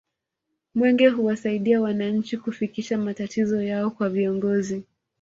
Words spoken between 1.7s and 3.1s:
wananchi kufikisha